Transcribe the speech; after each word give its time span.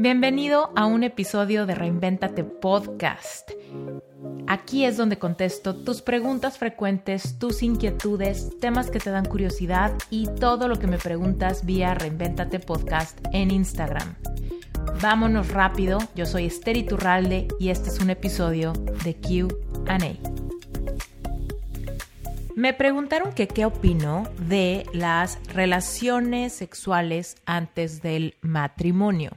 Bienvenido 0.00 0.72
a 0.76 0.86
un 0.86 1.04
episodio 1.04 1.66
de 1.66 1.74
Reinventate 1.74 2.42
Podcast. 2.42 3.50
Aquí 4.46 4.86
es 4.86 4.96
donde 4.96 5.18
contesto 5.18 5.76
tus 5.76 6.00
preguntas 6.00 6.56
frecuentes, 6.56 7.38
tus 7.38 7.62
inquietudes, 7.62 8.58
temas 8.60 8.90
que 8.90 8.98
te 8.98 9.10
dan 9.10 9.26
curiosidad 9.26 9.92
y 10.08 10.26
todo 10.26 10.68
lo 10.68 10.78
que 10.78 10.86
me 10.86 10.96
preguntas 10.96 11.66
vía 11.66 11.92
Reinventate 11.92 12.60
Podcast 12.60 13.18
en 13.34 13.50
Instagram. 13.50 14.14
Vámonos 15.02 15.50
rápido, 15.50 15.98
yo 16.14 16.24
soy 16.24 16.46
Esther 16.46 16.78
Iturralde 16.78 17.48
y 17.58 17.68
este 17.68 17.90
es 17.90 18.00
un 18.00 18.08
episodio 18.08 18.72
de 19.04 19.16
QA. 19.20 19.98
Me 22.56 22.72
preguntaron 22.72 23.34
que 23.34 23.48
qué 23.48 23.66
opino 23.66 24.24
de 24.48 24.86
las 24.94 25.38
relaciones 25.52 26.54
sexuales 26.54 27.36
antes 27.44 28.00
del 28.00 28.36
matrimonio. 28.40 29.32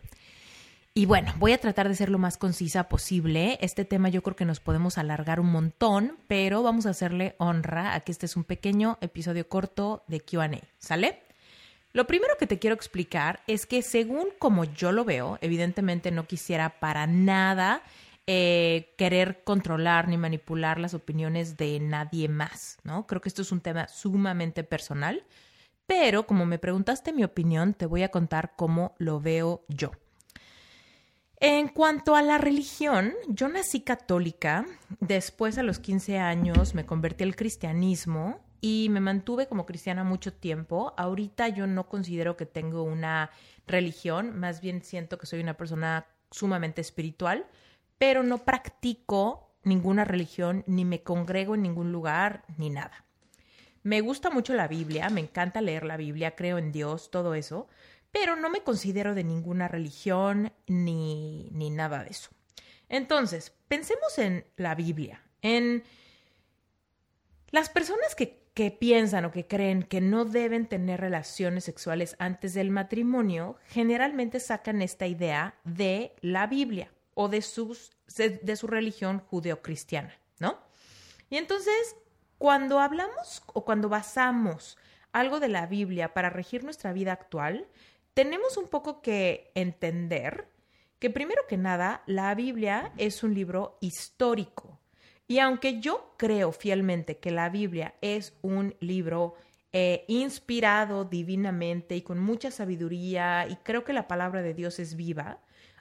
Y 0.96 1.08
bueno, 1.08 1.34
voy 1.40 1.54
a 1.54 1.58
tratar 1.58 1.90
de 1.90 1.96
ser 1.96 2.10
lo 2.10 2.20
más 2.20 2.38
concisa 2.38 2.88
posible. 2.88 3.58
Este 3.62 3.84
tema 3.84 4.10
yo 4.10 4.22
creo 4.22 4.36
que 4.36 4.46
nos 4.46 4.60
podemos 4.60 5.00
alargar 5.00 5.40
un 5.40 5.52
montón, 5.52 6.20
pero 6.28 6.62
vamos 6.62 6.86
a 6.86 6.92
hacerle 6.92 7.36
honra 7.40 7.96
a 7.96 8.02
que 8.02 8.12
este 8.12 8.28
es 8.28 8.36
un 8.36 8.44
pequeño 8.44 9.00
episodio 9.02 9.50
corto 9.50 10.04
de 10.08 10.20
QA. 10.20 10.52
¿Sale? 10.78 11.24
Lo 11.94 12.06
primero 12.06 12.36
que 12.38 12.46
te 12.46 12.60
quiero 12.60 12.76
explicar 12.76 13.42
es 13.48 13.66
que 13.66 13.82
según 13.82 14.28
como 14.38 14.66
yo 14.66 14.92
lo 14.92 15.04
veo, 15.04 15.40
evidentemente 15.42 16.12
no 16.12 16.28
quisiera 16.28 16.80
para 16.80 17.08
nada 17.08 17.82
eh, 18.28 18.94
querer 18.96 19.44
controlar 19.44 20.08
ni 20.08 20.18
manipular 20.18 20.80
las 20.80 20.94
opiniones 20.94 21.58
de 21.58 21.80
nadie 21.80 22.30
más, 22.30 22.78
¿no? 22.84 23.08
Creo 23.08 23.20
que 23.20 23.30
esto 23.30 23.42
es 23.42 23.52
un 23.52 23.62
tema 23.62 23.88
sumamente 23.88 24.64
personal, 24.64 25.24
pero 25.88 26.28
como 26.28 26.46
me 26.46 26.60
preguntaste 26.60 27.14
mi 27.14 27.24
opinión, 27.24 27.74
te 27.74 27.88
voy 27.88 28.04
a 28.04 28.12
contar 28.12 28.54
cómo 28.56 28.94
lo 29.00 29.20
veo 29.20 29.66
yo. 29.68 29.92
En 31.46 31.68
cuanto 31.68 32.16
a 32.16 32.22
la 32.22 32.38
religión, 32.38 33.14
yo 33.28 33.50
nací 33.50 33.82
católica, 33.82 34.66
después 35.02 35.58
a 35.58 35.64
los 35.64 35.78
15 35.78 36.18
años 36.18 36.74
me 36.74 36.86
convertí 36.86 37.26
al 37.26 37.36
cristianismo 37.36 38.40
y 38.62 38.88
me 38.90 39.02
mantuve 39.02 39.48
como 39.48 39.66
cristiana 39.66 40.06
mucho 40.06 40.32
tiempo. 40.32 40.94
Ahorita 40.96 41.50
yo 41.50 41.68
no 41.68 41.90
considero 41.90 42.38
que 42.38 42.46
tengo 42.46 42.84
una 42.84 43.30
religión, 43.68 44.40
más 44.40 44.62
bien 44.62 44.84
siento 44.84 45.18
que 45.18 45.26
soy 45.26 45.42
una 45.42 45.58
persona 45.58 46.06
sumamente 46.32 46.80
espiritual, 46.80 47.46
pero 47.98 48.24
no 48.24 48.38
practico 48.38 49.52
ninguna 49.64 50.06
religión, 50.06 50.64
ni 50.66 50.86
me 50.86 51.04
congrego 51.04 51.56
en 51.56 51.64
ningún 51.64 51.92
lugar, 51.92 52.46
ni 52.58 52.70
nada. 52.70 53.04
Me 53.84 54.00
gusta 54.00 54.30
mucho 54.30 54.54
la 54.54 54.70
Biblia, 54.70 55.10
me 55.10 55.20
encanta 55.20 55.60
leer 55.60 55.84
la 55.84 55.98
Biblia, 55.98 56.38
creo 56.38 56.58
en 56.58 56.72
Dios, 56.72 57.12
todo 57.12 57.36
eso, 57.36 57.68
pero 58.14 58.36
no 58.38 58.50
me 58.50 58.62
considero 58.62 59.16
de 59.16 59.26
ninguna 59.26 59.68
religión 59.68 60.54
ni, 60.68 61.50
ni 61.52 61.72
nada 61.72 62.04
de 62.04 62.12
eso. 62.12 62.30
Entonces, 62.88 63.54
pensemos 63.68 64.20
en 64.20 64.46
la 64.56 64.76
Biblia, 64.76 65.24
en 65.42 65.84
las 67.50 67.70
personas 67.70 68.14
que, 68.14 68.48
que, 68.54 68.70
piensan 68.70 69.26
o 69.26 69.32
que 69.32 69.48
creen 69.48 69.82
que 69.82 70.00
no 70.00 70.26
deben 70.26 70.68
tener 70.68 71.02
relaciones 71.02 71.64
sexuales 71.64 72.16
antes 72.20 72.54
del 72.54 72.70
matrimonio, 72.70 73.58
generalmente 73.66 74.40
sacan 74.40 74.84
esta 74.84 75.08
idea 75.08 75.56
de 75.64 76.16
la 76.22 76.46
Biblia 76.46 76.92
o 77.16 77.30
de, 77.30 77.42
sus, 77.42 77.92
de 78.16 78.56
su 78.56 78.68
religión 78.68 79.20
judeocristiana, 79.20 80.14
¿no? 80.40 80.60
Y 81.32 81.38
entonces, 81.38 81.96
cuando 82.38 82.80
hablamos 82.80 83.42
o 83.48 83.66
cuando 83.66 83.90
basamos 83.90 84.78
algo 85.14 85.40
de 85.40 85.48
la 85.48 85.66
Biblia 85.66 86.14
para 86.14 86.30
regir 86.30 86.64
nuestra 86.64 86.94
vida 86.94 87.12
actual, 87.12 87.68
tenemos 88.14 88.58
un 88.58 88.68
poco 88.68 89.02
que 89.02 89.52
entender 89.56 90.48
que 91.00 91.10
primero 91.10 91.42
que 91.48 91.58
nada, 91.58 92.04
la 92.06 92.34
Biblia 92.34 92.94
es 92.98 93.24
un 93.24 93.34
libro 93.34 93.78
histórico. 93.82 94.80
Y 95.28 95.40
aunque 95.40 95.80
yo 95.80 96.16
creo 96.18 96.52
fielmente 96.52 97.18
que 97.18 97.32
la 97.32 97.50
Biblia 97.50 97.96
es 98.02 98.38
un 98.42 98.76
libro 98.80 99.36
eh, 99.74 100.06
inspirado 100.08 101.06
divinamente 101.06 101.96
y 101.96 102.04
con 102.04 102.20
mucha 102.20 102.52
sabiduría, 102.52 103.48
y 103.50 103.56
creo 103.58 103.84
que 103.84 103.94
la 103.94 104.08
palabra 104.08 104.42
de 104.42 104.54
Dios 104.54 104.80
es 104.80 104.96
viva, 104.96 105.40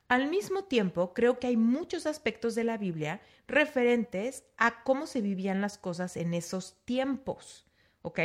al 0.09 0.29
mismo 0.29 0.65
tiempo 0.65 1.15
creo 1.15 1.39
que 1.39 1.47
hay 1.47 1.57
muchos 1.57 2.07
aspectos 2.07 2.55
de 2.55 2.65
la 2.65 2.77
Biblia 2.77 3.21
referentes 3.47 4.45
a 4.57 4.83
cómo 4.83 5.07
se 5.07 5.21
vivían 5.21 5.61
las 5.61 5.79
cosas 5.79 6.17
en 6.17 6.35
esos 6.35 6.77
tiempos. 6.85 7.67
¿Ok? 8.03 8.21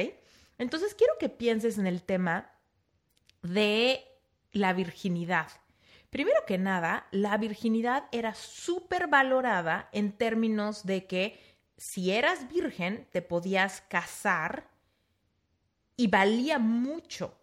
Entonces 0.57 0.95
quiero 0.95 1.13
que 1.19 1.29
pienses 1.29 1.77
en 1.77 1.85
el 1.85 2.01
tema 2.01 2.56
de 3.53 4.05
la 4.51 4.73
virginidad. 4.73 5.47
Primero 6.09 6.39
que 6.47 6.57
nada, 6.57 7.07
la 7.11 7.37
virginidad 7.37 8.05
era 8.11 8.33
súper 8.33 9.07
valorada 9.07 9.89
en 9.91 10.11
términos 10.11 10.85
de 10.85 11.05
que 11.05 11.39
si 11.77 12.11
eras 12.11 12.49
virgen 12.49 13.07
te 13.11 13.21
podías 13.21 13.81
casar 13.81 14.69
y 15.95 16.07
valía 16.07 16.59
mucho 16.59 17.37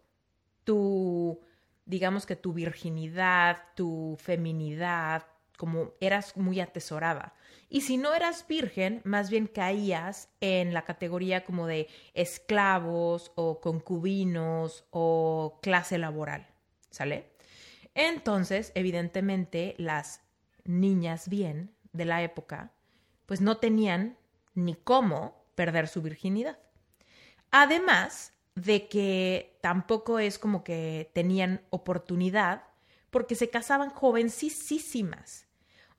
tu, 0.63 1.39
digamos 1.85 2.25
que 2.25 2.35
tu 2.35 2.53
virginidad, 2.53 3.63
tu 3.75 4.17
feminidad, 4.19 5.25
como 5.57 5.93
eras 5.99 6.35
muy 6.37 6.59
atesorada. 6.59 7.33
Y 7.69 7.81
si 7.81 7.97
no 7.97 8.13
eras 8.13 8.47
virgen, 8.47 9.01
más 9.03 9.29
bien 9.29 9.47
caías 9.47 10.29
en 10.41 10.73
la 10.73 10.83
categoría 10.85 11.43
como 11.43 11.67
de 11.67 11.87
esclavos 12.13 13.31
o 13.35 13.59
concubinos 13.59 14.85
o 14.91 15.59
clase 15.61 15.97
laboral, 15.97 16.47
¿sale? 16.89 17.31
Entonces, 17.93 18.71
evidentemente, 18.75 19.75
las 19.77 20.21
niñas 20.63 21.29
bien 21.29 21.75
de 21.93 22.05
la 22.05 22.23
época, 22.23 22.73
pues 23.25 23.41
no 23.41 23.57
tenían 23.57 24.17
ni 24.53 24.75
cómo 24.75 25.45
perder 25.55 25.87
su 25.87 26.01
virginidad. 26.01 26.59
Además 27.51 28.33
de 28.55 28.87
que 28.87 29.57
tampoco 29.61 30.19
es 30.19 30.39
como 30.39 30.63
que 30.63 31.11
tenían 31.13 31.61
oportunidad 31.69 32.63
porque 33.09 33.35
se 33.35 33.49
casaban 33.49 33.89
jovencísimas. 33.89 35.44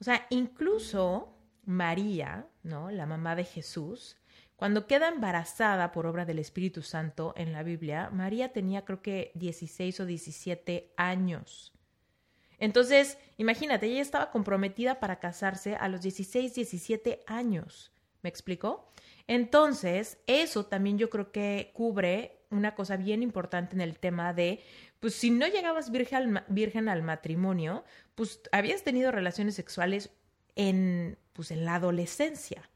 O 0.01 0.05
sea, 0.05 0.27
incluso 0.31 1.37
María, 1.65 2.47
¿no? 2.63 2.91
La 2.91 3.07
mamá 3.07 3.35
de 3.35 3.45
Jesús, 3.45 4.17
cuando 4.57 4.87
queda 4.87 5.09
embarazada 5.09 5.93
por 5.93 6.07
obra 6.07 6.25
del 6.25 6.39
Espíritu 6.39 6.83
Santo 6.83 7.35
en 7.37 7.53
la 7.53 7.63
Biblia, 7.63 8.11
María 8.11 8.53
tenía 8.53 8.85
creo 8.85 9.03
que 9.03 9.33
16 9.35 10.01
o 10.01 10.07
17 10.07 10.93
años. 10.97 11.73
Entonces, 12.59 13.19
imagínate, 13.37 13.87
ella 13.87 14.01
estaba 14.01 14.31
comprometida 14.31 14.99
para 14.99 15.19
casarse 15.19 15.77
a 15.77 15.89
los 15.89 16.01
16, 16.01 16.55
17 16.55 17.23
años. 17.27 17.93
¿Me 18.23 18.31
explicó? 18.31 18.91
Entonces, 19.27 20.19
eso 20.27 20.65
también 20.67 20.99
yo 20.99 21.11
creo 21.11 21.33
que 21.33 21.71
cubre 21.75 22.37
una 22.51 22.75
cosa 22.75 22.97
bien 22.97 23.23
importante 23.23 23.75
en 23.75 23.81
el 23.81 23.99
tema 23.99 24.33
de, 24.33 24.61
pues 25.01 25.15
si 25.15 25.31
no 25.31 25.47
llegabas 25.47 25.91
virgen 25.91 26.89
al, 26.89 27.03
matrimonio, 27.03 27.85
pues 28.15 28.41
habías 28.53 28.83
tenido 28.83 29.13
relaciones 29.13 29.55
sexuales 29.55 30.11
en, 30.55 31.19
pues, 31.33 31.51
en 31.51 31.65
la 31.65 31.77
adolescencia, 31.77 32.69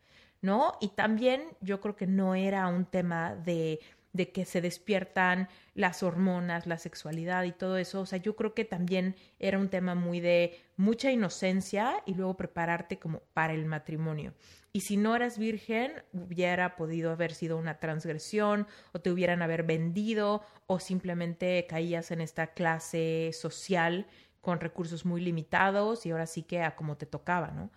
¿no? 0.42 0.76
Y 0.80 0.88
también 0.88 1.42
yo 1.60 1.80
creo 1.80 1.96
que 1.96 2.06
no 2.06 2.34
era 2.34 2.68
un 2.68 2.84
tema 2.84 3.34
de, 3.34 3.80
de 4.12 4.32
que 4.32 4.44
se 4.44 4.60
despiertan 4.60 5.48
las 5.74 6.02
hormonas, 6.02 6.66
la 6.66 6.78
sexualidad 6.78 7.44
y 7.44 7.52
todo 7.52 7.76
eso. 7.76 8.00
O 8.00 8.06
sea, 8.06 8.18
yo 8.18 8.36
creo 8.36 8.54
que 8.54 8.64
también 8.64 9.16
era 9.38 9.58
un 9.58 9.68
tema 9.68 9.94
muy 9.94 10.20
de 10.20 10.60
mucha 10.76 11.10
inocencia 11.10 12.02
y 12.06 12.14
luego 12.14 12.36
prepararte 12.36 12.98
como 12.98 13.20
para 13.32 13.54
el 13.54 13.66
matrimonio. 13.66 14.34
Y 14.72 14.82
si 14.82 14.96
no 14.96 15.16
eras 15.16 15.36
virgen, 15.38 15.92
hubiera 16.12 16.76
podido 16.76 17.10
haber 17.10 17.34
sido 17.34 17.56
una 17.56 17.80
transgresión 17.80 18.68
o 18.92 19.00
te 19.00 19.10
hubieran 19.10 19.42
haber 19.42 19.64
vendido 19.64 20.42
o 20.66 20.78
simplemente 20.78 21.66
caías 21.68 22.12
en 22.12 22.20
esta 22.20 22.48
clase 22.48 23.30
social 23.32 24.06
con 24.40 24.60
recursos 24.60 25.04
muy 25.04 25.20
limitados 25.20 26.06
y 26.06 26.12
ahora 26.12 26.26
sí 26.26 26.42
que 26.42 26.62
a 26.62 26.76
como 26.76 26.96
te 26.96 27.06
tocaba, 27.06 27.48
¿no? 27.48 27.70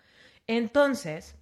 Entonces, 0.46 1.36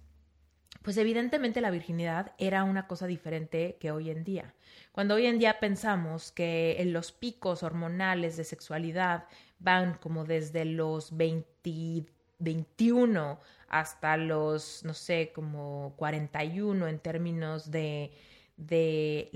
pues 0.81 0.97
evidentemente 0.97 1.61
la 1.61 1.71
virginidad 1.71 2.33
era 2.37 2.63
una 2.63 2.87
cosa 2.87 3.05
diferente 3.07 3.77
que 3.79 3.91
hoy 3.91 4.09
en 4.09 4.23
día. 4.23 4.53
Cuando 4.91 5.15
hoy 5.15 5.27
en 5.27 5.39
día 5.39 5.59
pensamos 5.59 6.31
que 6.31 6.77
en 6.79 6.93
los 6.93 7.11
picos 7.11 7.63
hormonales 7.63 8.37
de 8.37 8.43
sexualidad 8.43 9.25
van 9.59 9.97
como 9.99 10.25
desde 10.25 10.65
los 10.65 11.15
20, 11.15 12.05
21 12.39 13.39
hasta 13.67 14.17
los, 14.17 14.83
no 14.83 14.93
sé, 14.93 15.31
como 15.33 15.93
41 15.97 16.87
en 16.87 16.99
términos 16.99 17.71
de 17.71 18.11
de 18.57 19.29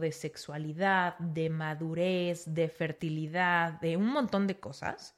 de 0.00 0.12
sexualidad, 0.12 1.18
de 1.18 1.50
madurez, 1.50 2.44
de 2.46 2.68
fertilidad, 2.68 3.80
de 3.80 3.96
un 3.96 4.06
montón 4.06 4.46
de 4.46 4.58
cosas. 4.58 5.14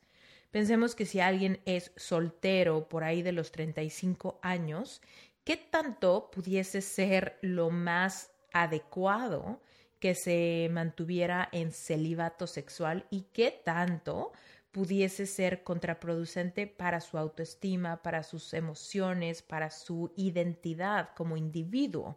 Pensemos 0.51 0.95
que 0.95 1.05
si 1.05 1.21
alguien 1.21 1.61
es 1.67 1.93
soltero 1.97 2.89
por 2.89 3.05
ahí 3.05 3.23
de 3.23 3.33
los 3.33 3.53
35 3.53 4.39
años, 4.43 5.03
¿qué 5.45 5.57
tanto 5.57 6.31
pudiese 6.31 6.81
ser 6.81 7.39
lo 7.43 7.71
más 7.71 8.31
adecuado 8.53 9.61
que 10.01 10.15
se 10.15 10.69
mantuviera 10.73 11.49
en 11.53 11.73
celibato 11.73 12.47
sexual 12.47 13.07
y 13.11 13.23
qué 13.33 13.51
tanto 13.51 14.33
pudiese 14.79 15.27
ser 15.27 15.65
contraproducente 15.65 16.69
para 16.69 17.01
su 17.01 17.19
autoestima, 17.19 18.01
para 18.01 18.23
sus 18.23 18.55
emociones, 18.55 19.43
para 19.43 19.73
su 19.73 20.13
identidad 20.15 21.11
como 21.17 21.37
individuo. 21.37 22.17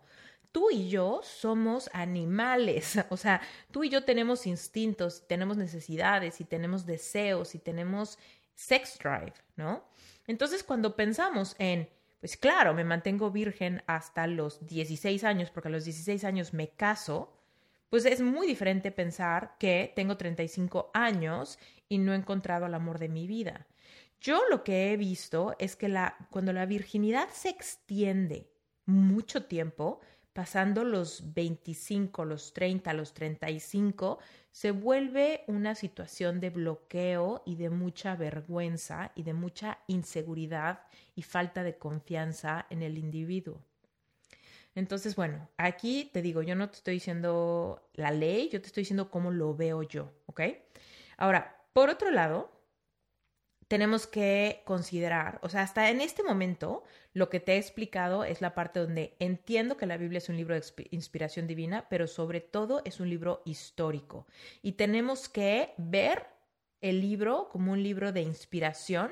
Tú 0.51 0.69
y 0.69 0.87
yo 0.87 1.21
somos 1.23 1.89
animales, 1.91 2.99
o 3.09 3.17
sea, 3.17 3.41
tú 3.71 3.83
y 3.83 3.89
yo 3.89 4.03
tenemos 4.03 4.45
instintos, 4.45 5.27
tenemos 5.27 5.57
necesidades 5.57 6.39
y 6.39 6.43
tenemos 6.43 6.85
deseos 6.85 7.55
y 7.55 7.57
tenemos 7.57 8.19
sex 8.53 8.99
drive, 8.99 9.33
¿no? 9.55 9.83
Entonces, 10.27 10.63
cuando 10.63 10.95
pensamos 10.95 11.55
en, 11.57 11.89
pues 12.19 12.37
claro, 12.37 12.75
me 12.75 12.83
mantengo 12.83 13.31
virgen 13.31 13.81
hasta 13.87 14.27
los 14.27 14.67
16 14.67 15.23
años, 15.23 15.49
porque 15.49 15.69
a 15.69 15.71
los 15.71 15.85
16 15.85 16.23
años 16.25 16.53
me 16.53 16.69
caso, 16.69 17.40
pues 17.91 18.05
es 18.05 18.21
muy 18.21 18.47
diferente 18.47 18.89
pensar 18.89 19.57
que 19.59 19.91
tengo 19.97 20.15
35 20.15 20.91
años 20.93 21.59
y 21.89 21.97
no 21.97 22.13
he 22.13 22.15
encontrado 22.15 22.65
el 22.65 22.73
amor 22.73 22.99
de 22.99 23.09
mi 23.09 23.27
vida. 23.27 23.67
Yo 24.21 24.39
lo 24.49 24.63
que 24.63 24.93
he 24.93 24.97
visto 24.97 25.57
es 25.59 25.75
que 25.75 25.89
la, 25.89 26.15
cuando 26.29 26.53
la 26.53 26.65
virginidad 26.65 27.27
se 27.33 27.49
extiende 27.49 28.49
mucho 28.85 29.43
tiempo, 29.43 29.99
pasando 30.31 30.85
los 30.85 31.33
25, 31.33 32.23
los 32.23 32.53
30, 32.53 32.93
los 32.93 33.13
35, 33.13 34.19
se 34.51 34.71
vuelve 34.71 35.43
una 35.47 35.75
situación 35.75 36.39
de 36.39 36.49
bloqueo 36.49 37.43
y 37.45 37.57
de 37.57 37.69
mucha 37.69 38.15
vergüenza 38.15 39.11
y 39.15 39.23
de 39.23 39.33
mucha 39.33 39.79
inseguridad 39.87 40.83
y 41.13 41.23
falta 41.23 41.61
de 41.61 41.77
confianza 41.77 42.67
en 42.69 42.83
el 42.83 42.97
individuo. 42.97 43.61
Entonces, 44.75 45.15
bueno, 45.15 45.49
aquí 45.57 46.09
te 46.13 46.21
digo, 46.21 46.41
yo 46.41 46.55
no 46.55 46.69
te 46.69 46.77
estoy 46.77 46.95
diciendo 46.95 47.89
la 47.93 48.11
ley, 48.11 48.49
yo 48.49 48.61
te 48.61 48.67
estoy 48.67 48.81
diciendo 48.81 49.11
cómo 49.11 49.31
lo 49.31 49.55
veo 49.55 49.83
yo, 49.83 50.11
¿ok? 50.27 50.41
Ahora, 51.17 51.65
por 51.73 51.89
otro 51.89 52.09
lado, 52.11 52.51
tenemos 53.67 54.05
que 54.05 54.63
considerar, 54.65 55.39
o 55.43 55.49
sea, 55.49 55.61
hasta 55.61 55.89
en 55.89 56.01
este 56.01 56.23
momento, 56.23 56.83
lo 57.13 57.29
que 57.29 57.39
te 57.39 57.53
he 57.53 57.57
explicado 57.57 58.25
es 58.25 58.41
la 58.41 58.53
parte 58.53 58.81
donde 58.81 59.15
entiendo 59.19 59.77
que 59.77 59.85
la 59.85 59.95
Biblia 59.95 60.17
es 60.17 60.27
un 60.27 60.35
libro 60.35 60.55
de 60.55 60.63
inspiración 60.91 61.47
divina, 61.47 61.87
pero 61.89 62.07
sobre 62.07 62.41
todo 62.41 62.81
es 62.83 62.99
un 62.99 63.09
libro 63.09 63.41
histórico. 63.45 64.27
Y 64.61 64.73
tenemos 64.73 65.29
que 65.29 65.73
ver 65.77 66.27
el 66.81 66.99
libro 66.99 67.47
como 67.49 67.71
un 67.71 67.81
libro 67.81 68.11
de 68.11 68.21
inspiración 68.21 69.11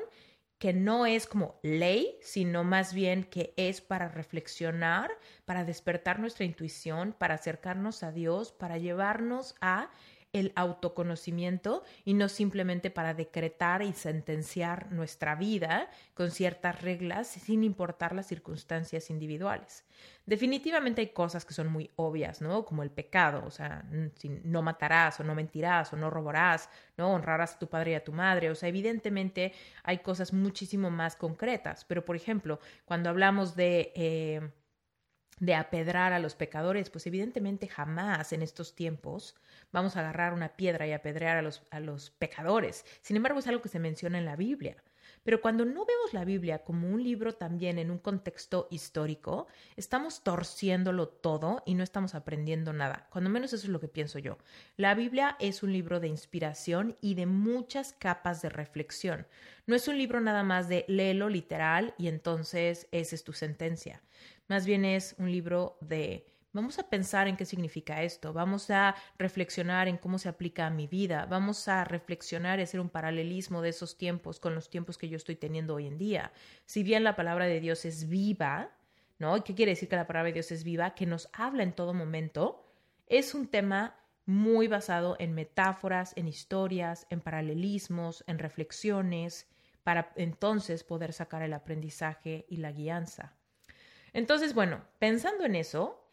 que 0.59 0.73
no 0.73 1.06
es 1.06 1.25
como 1.25 1.57
ley, 1.63 2.17
sino 2.21 2.65
más 2.65 2.94
bien 2.94 3.23
que 3.23 3.53
es 3.56 3.79
para 3.79 4.09
reflexionar, 4.09 5.09
para 5.45 5.63
despertar 5.63 6.19
nuestra 6.19 6.45
intuición, 6.45 7.15
para 7.17 7.35
acercarnos 7.35 8.03
a 8.03 8.11
Dios, 8.11 8.51
para 8.51 8.77
llevarnos 8.77 9.56
a 9.61 9.89
el 10.31 10.51
autoconocimiento 10.55 11.83
y 12.05 12.13
no 12.13 12.29
simplemente 12.29 12.91
para 12.91 13.13
decretar 13.13 13.81
y 13.81 13.93
sentenciar 13.93 14.91
nuestra 14.91 15.35
vida 15.35 15.89
con 16.13 16.29
ciertas 16.29 16.81
reglas 16.81 17.27
sin 17.27 17.63
importar 17.63 18.13
las 18.13 18.27
circunstancias 18.27 19.09
individuales. 19.09 19.85
Definitivamente 20.25 21.01
hay 21.01 21.07
cosas 21.09 21.45
que 21.45 21.55
son 21.55 21.71
muy 21.71 21.89
obvias, 21.95 22.41
¿no? 22.41 22.63
Como 22.63 22.83
el 22.83 22.91
pecado, 22.91 23.43
o 23.45 23.49
sea, 23.49 23.83
no 24.43 24.61
matarás 24.61 25.19
o 25.19 25.23
no 25.23 25.33
mentirás 25.33 25.91
o 25.93 25.97
no 25.97 26.11
robarás, 26.11 26.69
¿no? 26.97 27.11
Honrarás 27.11 27.55
a 27.55 27.59
tu 27.59 27.67
padre 27.67 27.91
y 27.91 27.95
a 27.95 28.03
tu 28.03 28.13
madre, 28.13 28.51
o 28.51 28.55
sea, 28.55 28.69
evidentemente 28.69 29.53
hay 29.83 29.99
cosas 29.99 30.31
muchísimo 30.31 30.91
más 30.91 31.15
concretas, 31.15 31.85
pero 31.85 32.05
por 32.05 32.15
ejemplo, 32.15 32.59
cuando 32.85 33.09
hablamos 33.09 33.55
de... 33.55 33.91
Eh, 33.95 34.51
de 35.39 35.56
apedrar 35.56 36.13
a 36.13 36.19
los 36.19 36.36
pecadores, 36.36 36.89
pues 36.89 37.07
evidentemente 37.07 37.68
jamás 37.68 38.33
en 38.33 38.41
estos 38.41 38.75
tiempos 38.75 39.36
vamos 39.71 39.95
a 39.95 40.01
agarrar 40.01 40.33
una 40.33 40.50
piedra 40.50 40.88
y 40.88 40.91
apedrear 40.91 41.38
a 41.38 41.41
los, 41.41 41.63
a 41.71 41.80
los 41.80 42.09
pecadores. 42.12 42.86
Sin 43.01 43.18
embargo, 43.18 43.39
es 43.39 43.47
algo 43.47 43.62
que 43.62 43.69
se 43.69 43.80
menciona 43.80 44.18
en 44.18 44.25
la 44.25 44.36
Biblia. 44.36 44.77
Pero 45.24 45.41
cuando 45.41 45.65
no 45.65 45.86
vemos 45.86 46.13
la 46.13 46.25
Biblia 46.25 46.59
como 46.59 46.88
un 46.89 47.03
libro 47.03 47.33
también 47.33 47.77
en 47.77 47.91
un 47.91 47.97
contexto 47.97 48.68
histórico, 48.71 49.47
estamos 49.75 50.24
torciéndolo 50.24 51.07
todo 51.07 51.62
y 51.65 51.75
no 51.75 51.83
estamos 51.83 52.15
aprendiendo 52.15 52.74
nada. 52.74 53.07
Cuando 53.09 53.30
menos 53.30 53.53
eso 53.53 53.65
es 53.65 53.69
lo 53.69 53.80
que 53.80 53.88
pienso 53.88 54.19
yo. 54.19 54.38
La 54.77 54.95
Biblia 54.95 55.35
es 55.39 55.62
un 55.62 55.74
libro 55.74 56.00
de 56.00 56.07
inspiración 56.07 56.97
y 57.01 57.15
de 57.15 57.25
muchas 57.25 57.94
capas 57.94 58.42
de 58.42 58.50
reflexión. 58.50 59.27
No 59.68 59.75
es 59.75 59.88
un 59.88 59.97
libro 59.97 60.21
nada 60.21 60.44
más 60.44 60.68
de 60.69 60.85
léelo 60.88 61.30
literal 61.30 61.94
y 61.97 62.07
entonces 62.07 62.88
esa 62.92 63.15
es 63.15 63.24
tu 63.24 63.33
sentencia. 63.33 64.01
Más 64.49 64.65
bien 64.65 64.83
es 64.83 65.15
un 65.19 65.31
libro 65.31 65.77
de 65.79 66.25
Vamos 66.51 66.79
a 66.79 66.89
pensar 66.89 67.27
en 67.27 67.37
qué 67.37 67.45
significa 67.45 68.01
esto, 68.01 68.33
vamos 68.33 68.71
a 68.71 68.95
reflexionar 69.19 69.87
en 69.87 69.97
cómo 69.97 70.17
se 70.17 70.29
aplica 70.29 70.65
a 70.65 70.71
mi 70.71 70.87
vida, 70.87 71.27
vamos 71.27 71.67
a 71.67 71.83
reflexionar 71.83 72.59
y 72.59 72.63
hacer 72.63 72.79
un 72.79 72.89
paralelismo 72.89 73.61
de 73.61 73.69
esos 73.69 73.99
tiempos 73.99 74.39
con 74.39 74.55
los 74.55 74.67
tiempos 74.67 74.97
que 74.97 75.07
yo 75.09 75.17
estoy 75.17 75.35
teniendo 75.35 75.75
hoy 75.75 75.85
en 75.85 75.99
día. 75.99 76.31
Si 76.65 76.81
bien 76.81 77.03
la 77.03 77.15
palabra 77.15 77.45
de 77.45 77.59
Dios 77.59 77.85
es 77.85 78.09
viva, 78.09 78.71
¿no? 79.19 79.37
¿Y 79.37 79.41
qué 79.41 79.53
quiere 79.53 79.73
decir 79.73 79.89
que 79.89 79.95
la 79.95 80.07
palabra 80.07 80.29
de 80.29 80.33
Dios 80.33 80.51
es 80.51 80.63
viva? 80.63 80.95
Que 80.95 81.05
nos 81.05 81.29
habla 81.33 81.61
en 81.61 81.73
todo 81.73 81.93
momento. 81.93 82.65
Es 83.05 83.35
un 83.35 83.47
tema 83.47 83.99
muy 84.25 84.67
basado 84.67 85.17
en 85.19 85.35
metáforas, 85.35 86.13
en 86.15 86.27
historias, 86.27 87.05
en 87.11 87.21
paralelismos, 87.21 88.23
en 88.25 88.39
reflexiones, 88.39 89.47
para 89.83 90.11
entonces 90.15 90.83
poder 90.83 91.13
sacar 91.13 91.43
el 91.43 91.53
aprendizaje 91.53 92.47
y 92.49 92.57
la 92.57 92.71
guianza. 92.71 93.38
Entonces, 94.19 94.54
bueno, 94.54 94.81
pensando 95.00 95.45
en 95.45 95.56
eso, 95.56 96.06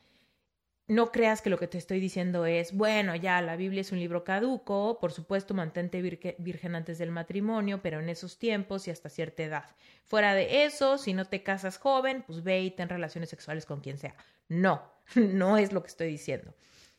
no 0.86 1.10
creas 1.10 1.42
que 1.42 1.50
lo 1.50 1.58
que 1.58 1.66
te 1.66 1.76
estoy 1.76 1.98
diciendo 1.98 2.46
es, 2.46 2.72
bueno, 2.72 3.16
ya 3.16 3.42
la 3.42 3.56
Biblia 3.56 3.80
es 3.80 3.90
un 3.90 3.98
libro 3.98 4.22
caduco, 4.22 5.00
por 5.00 5.10
supuesto, 5.10 5.54
mantente 5.54 6.00
virgen 6.38 6.76
antes 6.76 6.98
del 6.98 7.10
matrimonio, 7.10 7.82
pero 7.82 7.98
en 7.98 8.08
esos 8.08 8.38
tiempos 8.38 8.86
y 8.86 8.92
hasta 8.92 9.08
cierta 9.08 9.42
edad. 9.42 9.64
Fuera 10.04 10.34
de 10.34 10.64
eso, 10.64 10.98
si 10.98 11.14
no 11.14 11.24
te 11.24 11.42
casas 11.42 11.78
joven, 11.78 12.22
pues 12.24 12.44
ve 12.44 12.62
y 12.62 12.70
ten 12.70 12.88
relaciones 12.88 13.28
sexuales 13.28 13.66
con 13.66 13.80
quien 13.80 13.98
sea. 13.98 14.14
No, 14.48 14.88
no 15.16 15.58
es 15.58 15.72
lo 15.72 15.82
que 15.82 15.88
estoy 15.88 16.06
diciendo. 16.06 16.54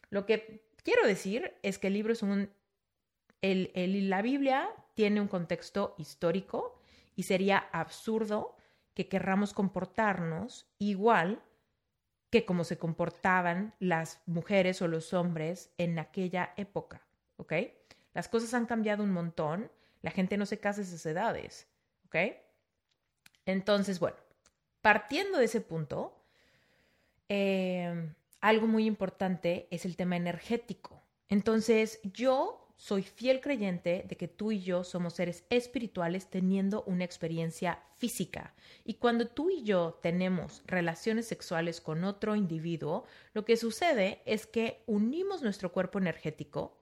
Lo 0.09 0.25
que 0.25 0.67
quiero 0.83 1.07
decir 1.07 1.53
es 1.63 1.79
que 1.79 1.87
el 1.87 1.93
libro 1.93 2.11
es 2.11 2.21
un... 2.21 2.51
El, 3.41 3.71
el, 3.75 4.09
la 4.09 4.21
Biblia 4.21 4.67
tiene 4.93 5.21
un 5.21 5.29
contexto 5.29 5.95
histórico 5.97 6.81
y 7.15 7.23
sería 7.23 7.59
absurdo 7.71 8.56
que 8.97 9.07
querramos 9.07 9.53
comportarnos 9.53 10.65
igual 10.79 11.43
que 12.31 12.45
como 12.45 12.63
se 12.63 12.79
comportaban 12.79 13.75
las 13.77 14.23
mujeres 14.25 14.81
o 14.81 14.87
los 14.87 15.13
hombres 15.13 15.71
en 15.77 15.99
aquella 15.99 16.51
época, 16.57 17.05
¿ok? 17.35 17.53
Las 18.15 18.27
cosas 18.27 18.55
han 18.55 18.65
cambiado 18.65 19.03
un 19.03 19.11
montón, 19.11 19.71
la 20.01 20.09
gente 20.09 20.35
no 20.35 20.47
se 20.47 20.59
casa 20.59 20.81
a 20.81 20.83
esas 20.83 21.05
edades, 21.05 21.67
¿ok? 22.07 22.15
Entonces, 23.45 23.99
bueno, 23.99 24.17
partiendo 24.81 25.37
de 25.37 25.45
ese 25.45 25.61
punto, 25.61 26.19
eh, 27.29 28.15
algo 28.41 28.65
muy 28.65 28.87
importante 28.87 29.67
es 29.69 29.85
el 29.85 29.95
tema 29.95 30.17
energético. 30.17 30.99
Entonces, 31.29 31.99
yo 32.01 32.66
soy 32.77 33.01
fiel 33.01 33.41
creyente 33.41 34.05
de 34.07 34.15
que 34.15 34.27
tú 34.27 34.51
y 34.51 34.61
yo 34.61 34.83
somos 34.83 35.15
seres 35.15 35.43
espirituales 35.49 36.29
teniendo 36.29 36.83
una 36.83 37.03
experiencia 37.03 37.83
física. 37.95 38.53
Y 38.85 38.95
cuando 38.95 39.27
tú 39.27 39.49
y 39.49 39.63
yo 39.63 39.99
tenemos 40.01 40.61
relaciones 40.67 41.27
sexuales 41.27 41.81
con 41.81 42.03
otro 42.03 42.35
individuo, 42.35 43.05
lo 43.33 43.45
que 43.45 43.57
sucede 43.57 44.21
es 44.25 44.45
que 44.45 44.83
unimos 44.85 45.41
nuestro 45.41 45.71
cuerpo 45.71 45.97
energético 45.97 46.77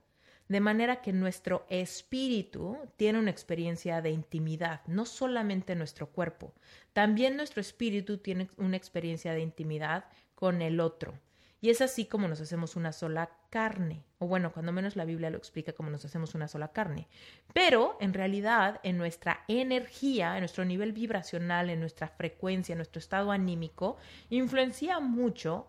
de 0.47 0.59
manera 0.59 1.01
que 1.01 1.11
nuestro 1.11 1.65
espíritu 1.69 2.77
tiene 2.97 3.17
una 3.17 3.31
experiencia 3.31 4.01
de 4.01 4.11
intimidad, 4.11 4.81
no 4.85 5.05
solamente 5.05 5.75
nuestro 5.75 6.11
cuerpo, 6.11 6.53
también 6.93 7.35
nuestro 7.35 7.61
espíritu 7.61 8.19
tiene 8.19 8.49
una 8.57 8.77
experiencia 8.77 9.33
de 9.33 9.41
intimidad 9.41 10.05
con 10.35 10.61
el 10.61 10.79
otro. 10.81 11.17
Y 11.65 11.71
es 11.71 11.81
así 11.81 12.05
como 12.05 12.27
nos 12.27 12.39
hacemos 12.41 12.75
una 12.75 12.91
sola 12.91 13.31
carne. 13.49 14.03
O 14.19 14.27
bueno, 14.27 14.53
cuando 14.53 14.71
menos 14.71 14.95
la 14.95 15.03
Biblia 15.03 15.31
lo 15.31 15.39
explica 15.39 15.73
como 15.73 15.89
nos 15.89 16.05
hacemos 16.05 16.35
una 16.35 16.47
sola 16.47 16.67
carne. 16.67 17.07
Pero 17.55 17.97
en 17.99 18.13
realidad, 18.13 18.79
en 18.83 18.99
nuestra 18.99 19.43
energía, 19.47 20.35
en 20.35 20.41
nuestro 20.41 20.63
nivel 20.63 20.93
vibracional, 20.93 21.71
en 21.71 21.79
nuestra 21.79 22.07
frecuencia, 22.07 22.73
en 22.73 22.77
nuestro 22.77 22.99
estado 22.99 23.31
anímico, 23.31 23.97
influencia 24.29 24.99
mucho 24.99 25.65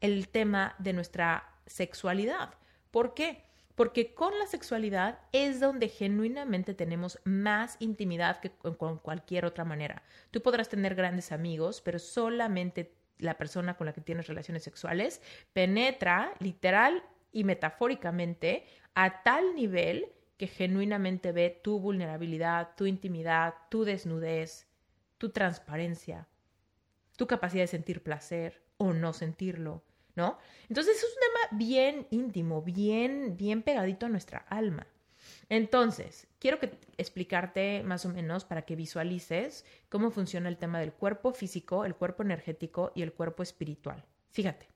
el 0.00 0.26
tema 0.26 0.74
de 0.80 0.92
nuestra 0.92 1.54
sexualidad. 1.66 2.54
¿Por 2.90 3.14
qué? 3.14 3.44
Porque 3.76 4.14
con 4.14 4.36
la 4.40 4.48
sexualidad 4.48 5.20
es 5.30 5.60
donde 5.60 5.88
genuinamente 5.88 6.74
tenemos 6.74 7.20
más 7.22 7.76
intimidad 7.78 8.40
que 8.40 8.50
con 8.50 8.98
cualquier 8.98 9.44
otra 9.44 9.64
manera. 9.64 10.02
Tú 10.32 10.42
podrás 10.42 10.68
tener 10.68 10.96
grandes 10.96 11.30
amigos, 11.30 11.80
pero 11.80 12.00
solamente 12.00 12.96
la 13.22 13.38
persona 13.38 13.76
con 13.76 13.86
la 13.86 13.92
que 13.92 14.00
tienes 14.00 14.26
relaciones 14.26 14.62
sexuales 14.62 15.22
penetra 15.52 16.34
literal 16.40 17.02
y 17.30 17.44
metafóricamente 17.44 18.66
a 18.94 19.22
tal 19.22 19.54
nivel 19.54 20.12
que 20.36 20.48
genuinamente 20.48 21.32
ve 21.32 21.60
tu 21.62 21.78
vulnerabilidad, 21.78 22.74
tu 22.76 22.86
intimidad, 22.86 23.54
tu 23.70 23.84
desnudez, 23.84 24.66
tu 25.18 25.30
transparencia, 25.30 26.28
tu 27.16 27.26
capacidad 27.26 27.62
de 27.62 27.68
sentir 27.68 28.02
placer 28.02 28.60
o 28.76 28.92
no 28.92 29.12
sentirlo, 29.12 29.84
¿no? 30.16 30.38
Entonces 30.68 30.96
es 30.96 31.04
un 31.04 31.20
tema 31.20 31.58
bien 31.58 32.06
íntimo, 32.10 32.60
bien, 32.60 33.36
bien 33.36 33.62
pegadito 33.62 34.06
a 34.06 34.08
nuestra 34.08 34.38
alma. 34.48 34.86
Entonces, 35.54 36.26
quiero 36.38 36.58
que 36.58 36.78
explicarte 36.96 37.82
más 37.82 38.06
o 38.06 38.08
menos 38.08 38.46
para 38.46 38.62
que 38.62 38.74
visualices 38.74 39.66
cómo 39.90 40.10
funciona 40.10 40.48
el 40.48 40.56
tema 40.56 40.80
del 40.80 40.94
cuerpo 40.94 41.34
físico, 41.34 41.84
el 41.84 41.94
cuerpo 41.94 42.22
energético 42.22 42.90
y 42.94 43.02
el 43.02 43.12
cuerpo 43.12 43.42
espiritual. 43.42 44.02
Fíjate, 44.30 44.70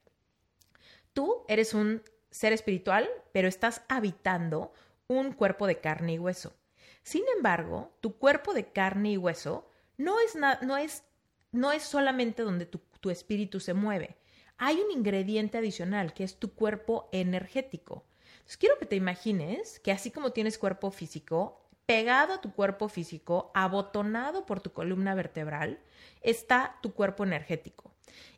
tú 1.15 1.47
eres 1.49 1.73
un 1.73 2.03
ser 2.31 2.53
espiritual, 2.53 3.09
pero 3.33 3.49
estás 3.49 3.85
habitando 3.89 4.75
un 5.07 5.33
cuerpo 5.33 5.67
de 5.67 5.81
carne 5.81 6.13
y 6.13 6.19
hueso. 6.19 6.55
Sin 7.03 7.25
embargo, 7.35 7.97
tu 8.03 8.19
cuerpo 8.19 8.53
de 8.53 8.71
carne 8.71 9.13
y 9.13 9.17
hueso 9.17 9.71
no 9.97 10.21
es, 10.21 10.37
no 10.37 10.77
es, 10.77 11.05
no 11.53 11.73
es 11.73 11.85
solamente 11.85 12.43
donde 12.43 12.67
tu, 12.67 12.83
tu 13.01 13.09
espíritu 13.09 13.61
se 13.61 13.73
mueve. 13.73 14.19
Hay 14.59 14.79
un 14.79 14.91
ingrediente 14.91 15.57
adicional 15.57 16.13
que 16.13 16.25
es 16.25 16.39
tu 16.39 16.53
cuerpo 16.53 17.09
energético. 17.13 18.05
Entonces, 18.47 18.59
quiero 18.59 18.79
que 18.79 18.87
te 18.87 18.95
imagines 18.95 19.81
que 19.81 19.91
así 19.91 20.13
como 20.13 20.31
tienes 20.31 20.57
cuerpo 20.57 20.93
físico, 20.93 21.67
pegado 21.85 22.33
a 22.35 22.41
tu 22.41 22.53
cuerpo 22.53 22.89
físico, 22.89 23.51
abotonado 23.55 24.47
por 24.47 24.61
tu 24.61 24.71
columna 24.71 25.17
vertebral, 25.17 25.81
está 26.21 26.77
tu 26.81 26.95
cuerpo 26.95 27.25
energético. 27.25 27.93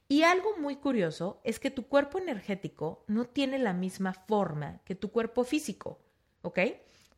Y 0.09 0.23
algo 0.23 0.57
muy 0.57 0.77
curioso 0.77 1.43
es 1.45 1.61
que 1.61 1.71
tu 1.71 1.89
cuerpo 1.89 2.17
energético 2.17 3.05
no 3.07 3.27
tiene 3.27 3.59
la 3.59 3.75
misma 3.75 4.15
forma 4.15 4.81
que 4.87 4.95
tu 4.95 5.13
cuerpo 5.13 5.45
físico, 5.45 5.99
¿ok? 6.41 6.59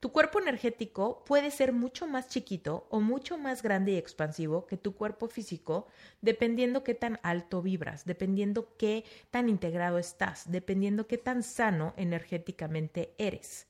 Tu 0.00 0.12
cuerpo 0.12 0.40
energético 0.40 1.23
puede 1.26 1.50
ser 1.50 1.75
mucho 1.75 2.07
más 2.07 2.26
chiquito 2.26 2.87
o 2.88 3.00
mucho 3.00 3.37
más 3.37 3.62
grande 3.62 3.92
y 3.92 3.97
expansivo 3.97 4.66
que 4.66 4.78
tu 4.78 4.95
cuerpo 4.95 5.28
físico, 5.28 5.88
dependiendo 6.23 6.83
qué 6.83 6.95
tan 6.95 7.21
alto 7.23 7.61
vibras, 7.61 8.07
dependiendo 8.07 8.78
qué 8.78 9.04
tan 9.30 9.50
integrado 9.50 9.99
estás, 9.99 10.50
dependiendo 10.50 11.07
qué 11.07 11.19
tan 11.19 11.42
sano 11.42 11.92
energéticamente 11.99 13.14
eres. 13.19 13.66